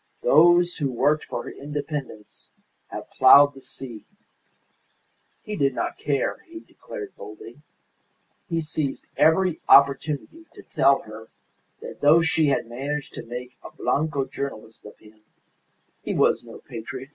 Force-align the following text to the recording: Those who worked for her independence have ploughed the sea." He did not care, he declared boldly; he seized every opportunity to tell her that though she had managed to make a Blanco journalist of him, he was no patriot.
Those 0.23 0.77
who 0.77 0.91
worked 0.91 1.25
for 1.25 1.43
her 1.43 1.51
independence 1.51 2.49
have 2.87 3.07
ploughed 3.11 3.53
the 3.53 3.61
sea." 3.61 4.07
He 5.43 5.55
did 5.55 5.75
not 5.75 5.99
care, 5.99 6.39
he 6.47 6.59
declared 6.59 7.15
boldly; 7.15 7.61
he 8.49 8.61
seized 8.61 9.05
every 9.15 9.61
opportunity 9.69 10.47
to 10.55 10.63
tell 10.63 11.03
her 11.03 11.27
that 11.81 12.01
though 12.01 12.23
she 12.23 12.47
had 12.47 12.65
managed 12.65 13.13
to 13.13 13.25
make 13.27 13.55
a 13.63 13.69
Blanco 13.75 14.25
journalist 14.25 14.85
of 14.87 14.97
him, 14.97 15.21
he 16.01 16.15
was 16.15 16.43
no 16.43 16.57
patriot. 16.57 17.09